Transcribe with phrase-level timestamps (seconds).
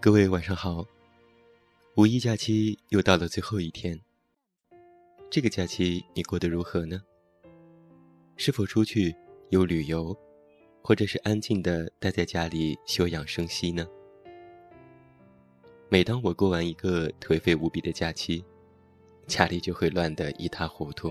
[0.00, 0.86] 各位晚上好，
[1.98, 4.00] 五一假期又到了最后一天。
[5.28, 7.02] 这个假期你过得如何呢？
[8.36, 9.12] 是否出去
[9.48, 10.16] 有旅游，
[10.80, 13.84] 或者是安静的待在家里休养生息呢？
[15.88, 18.44] 每当我过完一个颓废无比的假期，
[19.26, 21.10] 家里就会乱得一塌糊涂，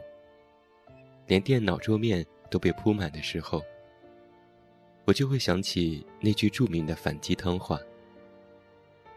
[1.25, 3.61] 连电脑桌面都被铺满的时候，
[5.03, 7.77] 我就会想起那句著名的反鸡汤话。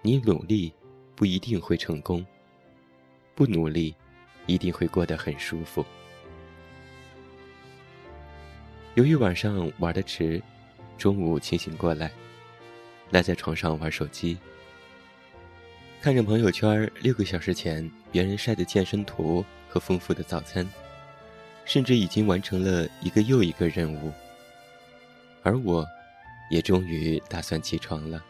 [0.02, 0.72] 你努力，
[1.20, 2.24] 不一定会成功；
[3.34, 3.94] 不努力，
[4.46, 5.84] 一定会过得很舒服。
[8.94, 10.40] 由于晚上玩的迟，
[10.96, 12.10] 中午清醒过来，
[13.10, 14.38] 赖在床上玩手机，
[16.00, 20.66] 看着朋友圈六个小时前别人晒的健身图和丰富的早餐，
[21.66, 24.10] 甚至已经完成了一个又一个任务，
[25.42, 25.86] 而我，
[26.50, 28.24] 也终于打算起床了。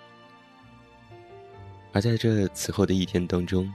[1.92, 3.72] 而在这此后的一天当中，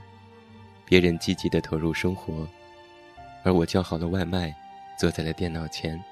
[0.86, 2.48] 别人积极的投入生活，
[3.44, 4.54] 而我叫好了外卖，
[4.98, 6.02] 坐在了电脑前。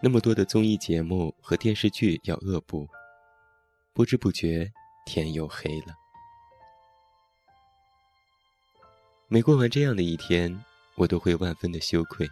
[0.00, 2.88] 那么多的综艺节目和电视剧要恶补，
[3.92, 4.70] 不知不觉
[5.06, 5.94] 天又黑了。
[9.28, 10.64] 每过完这样的一天，
[10.96, 12.28] 我都会万分的羞愧。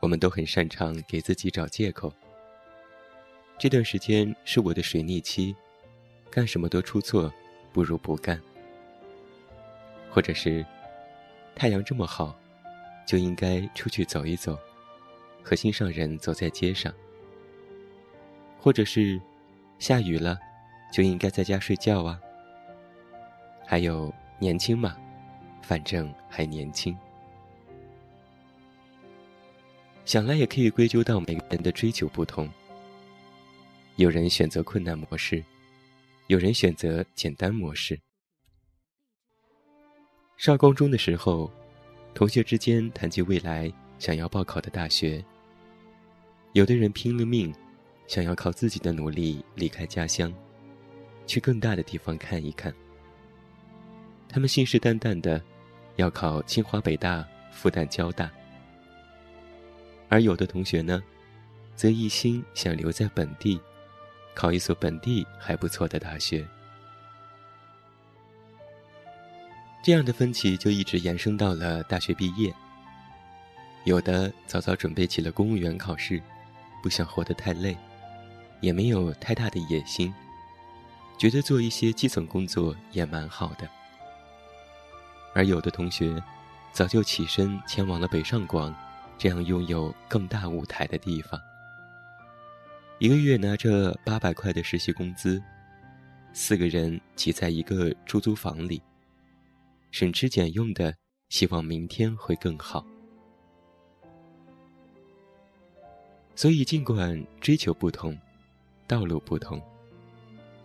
[0.00, 2.12] 我们都很擅长给自己找借口。
[3.58, 5.56] 这段时间是我的水逆期。
[6.30, 7.32] 干什么都出错，
[7.72, 8.40] 不如不干。
[10.10, 10.64] 或者是，
[11.54, 12.34] 太阳这么好，
[13.06, 14.58] 就应该出去走一走，
[15.42, 16.92] 和心上人走在街上。
[18.58, 19.20] 或者是，
[19.78, 20.38] 下雨了，
[20.92, 22.20] 就应该在家睡觉啊。
[23.66, 24.96] 还有年轻嘛，
[25.62, 26.96] 反正还年轻。
[30.04, 32.48] 想来也可以归咎到每个人的追求不同。
[33.96, 35.44] 有人选择困难模式。
[36.28, 37.98] 有人选择简单模式。
[40.36, 41.50] 上高中的时候，
[42.12, 45.24] 同学之间谈及未来想要报考的大学。
[46.52, 47.50] 有的人拼了命，
[48.06, 50.30] 想要靠自己的努力离开家乡，
[51.26, 52.74] 去更大的地方看一看。
[54.28, 55.42] 他们信誓旦旦的
[55.96, 58.30] 要考清华、北大、复旦、交大。
[60.10, 61.02] 而有的同学呢，
[61.74, 63.58] 则一心想留在本地。
[64.38, 66.46] 考一所本地还不错的大学，
[69.82, 72.54] 这样的分歧就一直延伸到了大学毕业。
[73.82, 76.22] 有的早早准备起了公务员考试，
[76.80, 77.76] 不想活得太累，
[78.60, 80.14] 也没有太大的野心，
[81.18, 83.68] 觉得做一些基层工作也蛮好的。
[85.34, 86.14] 而有的同学，
[86.70, 88.72] 早就起身前往了北上广，
[89.18, 91.40] 这样拥有更大舞台的地方。
[93.00, 95.40] 一个月拿着八百块的实习工资，
[96.32, 98.82] 四个人挤在一个出租房里，
[99.92, 100.92] 省吃俭用的，
[101.28, 102.84] 希望明天会更好。
[106.34, 108.18] 所以，尽管追求不同，
[108.88, 109.62] 道路不同，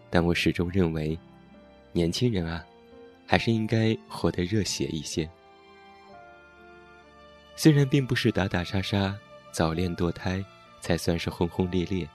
[0.09, 1.15] 但我始终认为，
[1.91, 2.65] 年轻人啊，
[3.27, 5.29] 还是应该活得热血一些。
[7.55, 9.15] 虽然并不是打打杀杀、
[9.51, 10.43] 早恋堕胎
[10.81, 12.09] 才算是轰轰烈烈。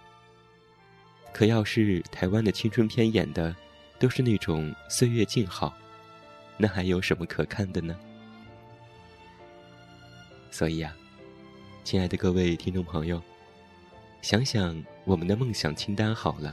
[1.33, 3.55] 可要是台湾的青春片演的，
[3.99, 5.73] 都是那种岁月静好，
[6.57, 7.97] 那还有什么可看的呢？
[10.51, 10.97] 所以啊，
[11.85, 13.23] 亲爱的各位听众朋友，
[14.21, 16.53] 想想我们的梦想清单好了，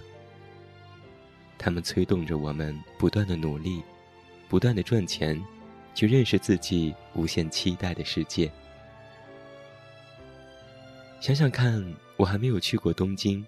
[1.57, 3.81] 他们催动着我们不断的努力，
[4.47, 5.43] 不断的赚钱，
[5.95, 8.51] 去认识自己无限期待的世界。
[11.19, 11.83] 想想看，
[12.17, 13.43] 我还没有去过东京。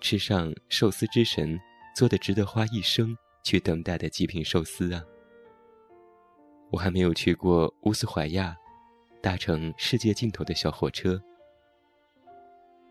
[0.00, 1.60] 吃上寿司之神
[1.94, 5.04] 做的值得花一生去等待的极品寿司啊！
[6.70, 8.56] 我还没有去过乌斯怀亚，
[9.20, 11.22] 搭乘世界尽头的小火车。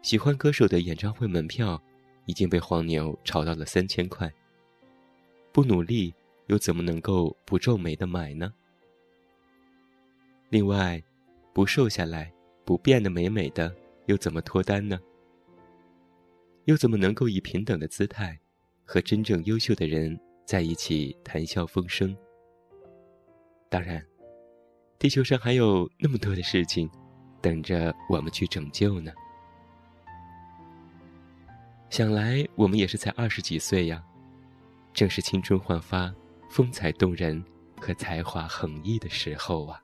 [0.01, 1.81] 喜欢歌手的演唱会门票
[2.25, 4.31] 已经被黄牛炒到了三千块。
[5.51, 6.13] 不努力
[6.47, 8.53] 又怎么能够不皱眉的买呢？
[10.49, 11.01] 另外，
[11.53, 12.31] 不瘦下来，
[12.63, 13.75] 不变得美美的，
[14.05, 14.99] 又怎么脱单呢？
[16.69, 18.39] 又怎么能够以平等的姿态，
[18.85, 22.15] 和真正优秀的人在一起谈笑风生，
[23.69, 24.05] 当然，
[24.99, 26.87] 地球上还有那么多的事情，
[27.41, 29.11] 等着我们去拯救呢。
[31.89, 34.03] 想来我们也是才二十几岁呀，
[34.93, 36.13] 正是青春焕发、
[36.51, 37.43] 风采动人
[37.81, 39.81] 和才华横溢的时候啊。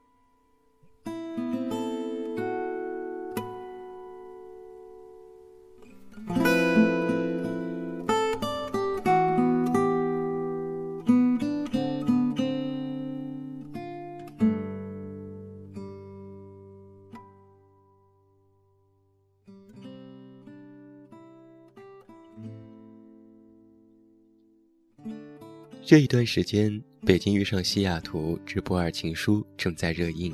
[25.88, 26.72] 这一段时间，
[27.06, 30.34] 《北京遇上西雅图之不二情书》正在热映。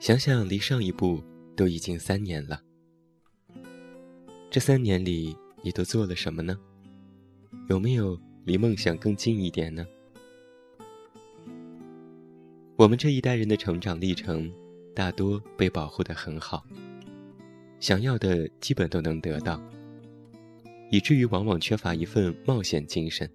[0.00, 1.22] 想想离上一部
[1.54, 2.60] 都已经三年了，
[4.50, 6.58] 这三年里你都做了什么呢？
[7.68, 9.86] 有没有离梦想更近一点呢？
[12.74, 14.52] 我们这一代人的成长历程，
[14.92, 16.66] 大多被保护得很好，
[17.78, 19.62] 想要的基本都能得到，
[20.90, 23.30] 以至于往往缺乏一份冒险精神。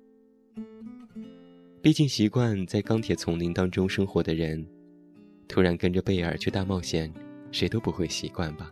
[1.81, 4.67] 毕竟，习惯在钢铁丛林当中生活的人，
[5.47, 7.09] 突然跟着贝尔去大冒险，
[7.53, 8.69] 谁都不会习惯吧？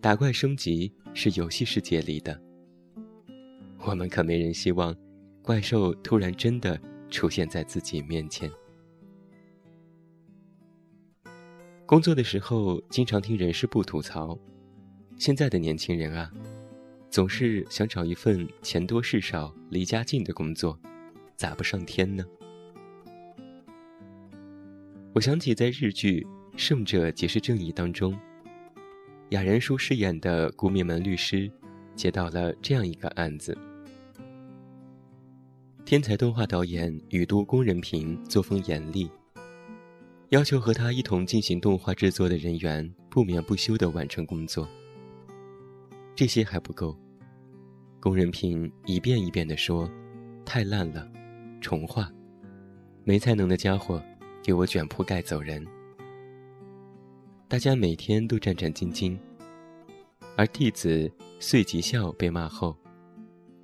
[0.00, 2.40] 打怪升级是游戏世界里的，
[3.84, 4.96] 我们可没人希望
[5.42, 6.80] 怪兽突然真的
[7.10, 8.50] 出现在自己面前。
[11.84, 14.38] 工作的时候，经常听人事部吐槽，
[15.18, 16.32] 现在的年轻人啊，
[17.10, 20.80] 总是想找一份钱多事少、离家近的工作。
[21.40, 22.22] 咋不上天呢？
[25.14, 26.20] 我想起在日剧
[26.54, 28.14] 《胜者即是正义》当中，
[29.30, 31.50] 雅人叔饰演的古米门律师，
[31.96, 33.56] 接到了这样一个案子：
[35.86, 39.10] 天才动画导演宇都宫仁平作风严厉，
[40.28, 44.68] 要求和他一同进行动画制作的人员不眠不休的完成工作。
[46.14, 46.94] 这些还不够，
[47.98, 49.90] 宫仁平一遍一遍地说
[50.44, 51.10] ：“太烂了。”
[51.60, 52.10] 重画，
[53.04, 54.02] 没才能的家伙，
[54.42, 55.64] 给我卷铺盖走人。
[57.46, 59.18] 大家每天都战战兢兢，
[60.36, 62.76] 而弟子穗吉孝被骂后，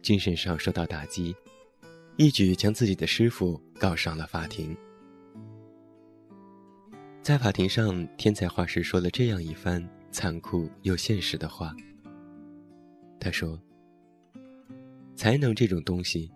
[0.02, 1.34] 精神上受到打击，
[2.16, 4.76] 一举将自己的师傅告上了法庭。
[7.22, 11.74] 在法庭上，天才画师说了这样一番残酷又现实的话。
[13.18, 13.60] 他说
[15.16, 16.30] ：“才能这种东西。”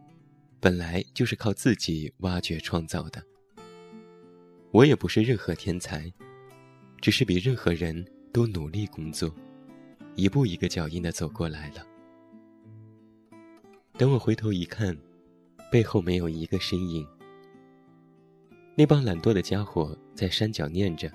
[0.61, 3.25] 本来就是靠自己挖掘创造的。
[4.71, 6.13] 我也不是任何天才，
[7.01, 9.35] 只是比任何人都努力工作，
[10.17, 11.87] 一步一个脚印的走过来了。
[13.95, 14.95] 等我回头一看，
[15.73, 17.07] 背后没有一个身影。
[18.77, 21.11] 那帮懒惰的家伙在山脚念着：“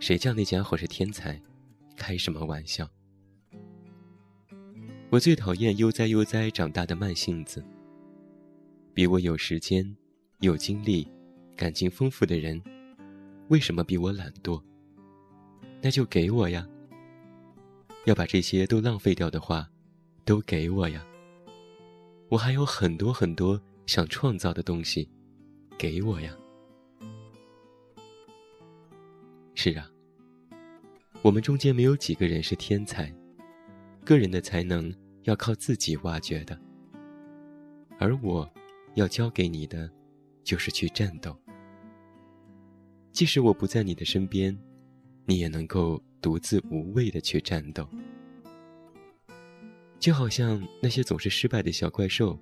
[0.00, 1.40] 谁叫那家伙是天才？
[1.94, 2.88] 开什么玩笑！”
[5.10, 7.62] 我最讨厌悠哉悠哉长大的慢性子。
[9.00, 9.96] 比我有时间、
[10.40, 11.10] 有精力、
[11.56, 12.62] 感情丰富的人，
[13.48, 14.62] 为什么比我懒惰？
[15.80, 16.68] 那就给我呀！
[18.04, 19.66] 要把这些都浪费掉的话，
[20.26, 21.02] 都给我呀！
[22.28, 25.08] 我还有很多很多想创造的东西，
[25.78, 26.36] 给我呀！
[29.54, 29.90] 是啊，
[31.22, 33.10] 我们中间没有几个人是天才，
[34.04, 36.60] 个人的才能要靠自己挖掘的，
[37.98, 38.46] 而我。
[38.94, 39.90] 要教给你的，
[40.42, 41.36] 就是去战斗。
[43.12, 44.56] 即使我不在你的身边，
[45.26, 47.88] 你也能够独自无畏的去战斗。
[49.98, 52.38] 就好像那些总是失败的小怪兽，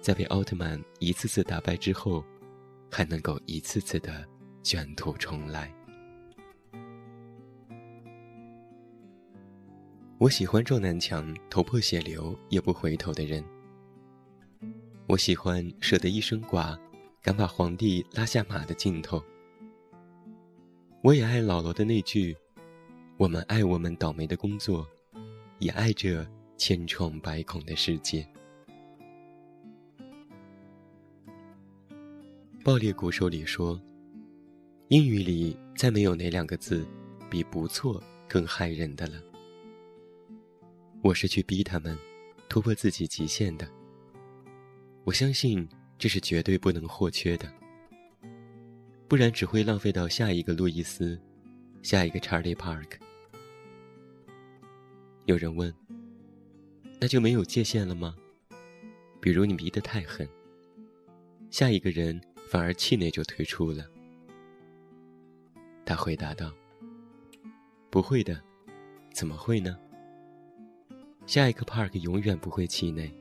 [0.00, 2.24] 在被奥特曼一次次打败之后，
[2.90, 4.26] 还能够一次次的
[4.62, 5.72] 卷土重来。
[10.18, 13.44] 我喜欢撞南墙、头破血流也不回头的人。
[15.06, 16.78] 我喜欢舍得一身剐，
[17.20, 19.22] 敢把皇帝拉下马的劲头。
[21.02, 22.34] 我也爱老罗的那句
[23.18, 24.88] ：“我们爱我们倒霉的工作，
[25.58, 28.26] 也爱这千疮百孔的世界。”
[32.64, 33.78] 爆裂鼓手里说
[34.88, 36.86] ：“英语里再没有哪两个字
[37.28, 39.22] 比不错更害人的了。”
[41.04, 41.94] 我是去逼他们
[42.48, 43.68] 突破自己极限的。
[45.04, 45.68] 我相信
[45.98, 47.52] 这是绝对不能或缺的，
[49.06, 51.20] 不然只会浪费到下一个路易斯，
[51.82, 52.98] 下一个查理·帕克。
[55.26, 55.72] 有人问
[56.98, 58.16] ：“那就没有界限了吗？”
[59.20, 60.26] 比如你逼得太狠，
[61.50, 62.18] 下一个人
[62.48, 63.86] 反而气馁就退出了。
[65.84, 66.50] 他回答道
[67.90, 68.42] ：“不会的，
[69.12, 69.78] 怎么会呢？
[71.26, 73.12] 下一个 park 永远不会气馁。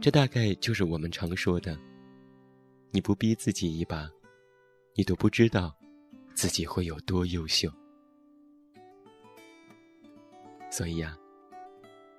[0.00, 1.78] 这大概就是我们常说的：
[2.90, 4.10] 你不逼自己一把，
[4.94, 5.74] 你都不知道
[6.34, 7.70] 自己会有多优秀。
[10.70, 11.16] 所以呀，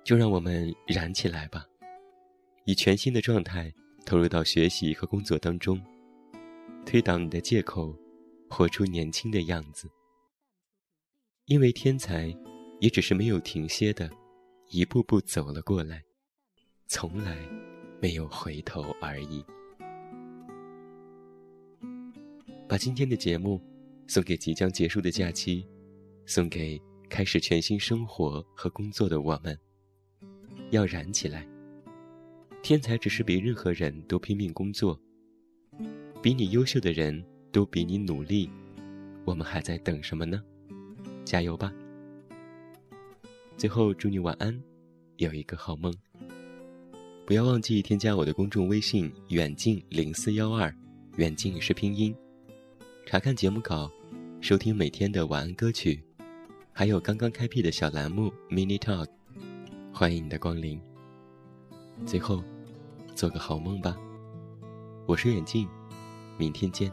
[0.04, 1.64] 就让我们燃起来吧，
[2.64, 3.72] 以全新的状态
[4.04, 5.80] 投入到学习和工作当中，
[6.84, 7.94] 推倒你的借口。”
[8.48, 9.90] 活出年轻的样子，
[11.46, 12.32] 因为天才
[12.78, 14.08] 也只是没有停歇的，
[14.68, 16.00] 一步步走了过来，
[16.86, 17.36] 从来
[18.00, 19.44] 没有回头而已。
[22.68, 23.60] 把今天的节目
[24.06, 25.66] 送给即将结束的假期，
[26.24, 29.58] 送给开始全新生活和工作的我们，
[30.70, 31.46] 要燃起来！
[32.62, 35.00] 天才只是比任何人都拼命工作，
[36.22, 37.24] 比你优秀的人。
[37.52, 38.50] 都比你努力，
[39.24, 40.42] 我们还在等什么呢？
[41.24, 41.72] 加油吧！
[43.56, 44.62] 最后祝你晚安，
[45.16, 45.90] 有一个好梦。
[47.26, 50.72] 不要忘记添加我的公众微信“远近零四幺二”，
[51.18, 52.14] 远近是拼音。
[53.04, 53.90] 查看节目稿，
[54.40, 56.00] 收听每天的晚安歌曲，
[56.72, 59.08] 还有刚刚开辟的小栏目 “mini talk”，
[59.92, 60.80] 欢迎你的光临。
[62.06, 62.44] 最后，
[63.16, 63.96] 做个好梦吧。
[65.04, 65.66] 我是远近，
[66.38, 66.92] 明天见。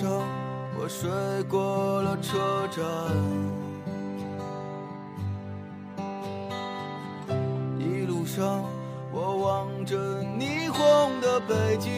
[0.00, 0.08] 上，
[0.78, 1.10] 我睡
[1.42, 2.82] 过了车站，
[7.78, 8.64] 一路上
[9.12, 11.92] 我望着霓虹的北京，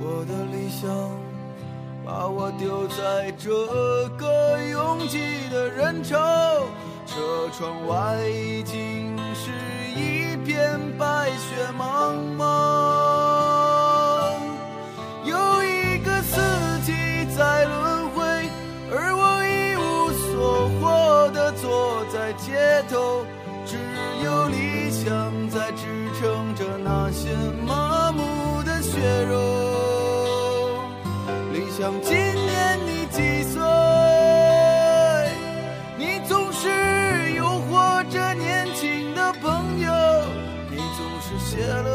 [0.00, 0.88] 我的理想
[2.02, 3.50] 把我丢在这
[4.16, 6.16] 个拥挤的人潮，
[7.06, 9.52] 车窗外已经是
[9.94, 10.80] 一片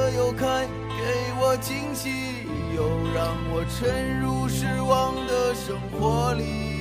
[0.09, 6.80] 又开，给我惊喜，又让我沉入失望的生活里。